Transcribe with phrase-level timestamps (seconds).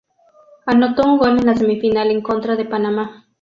[0.65, 3.27] Anotó un gol en la semifinal en contra de Panamá.